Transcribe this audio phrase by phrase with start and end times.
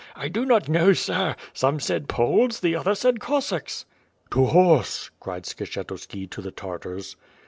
[0.17, 1.35] "1 do not know sir.
[1.53, 3.85] Some said Poles, the others said Cossacks."
[4.31, 7.15] "To horse!" cried Skshetuski, to the Tartars.